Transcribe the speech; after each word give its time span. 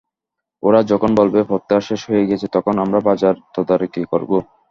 ওরা 0.63 0.79
যখন 0.91 1.11
বলবে, 1.15 1.39
প্রত্যাহার 1.43 1.87
শেষ 1.89 2.01
হয়ে 2.09 2.27
গেছে, 2.29 2.47
তখন 2.55 2.75
আমরা 2.83 2.99
বাজার 3.07 3.35
তদারকি 3.55 4.01
করব। 4.11 4.31